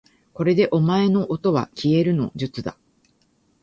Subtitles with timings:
[0.33, 2.75] これでお前のおとはきえるの術だ